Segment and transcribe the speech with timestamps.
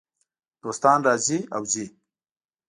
[0.63, 1.85] دوستان راځي او ځي.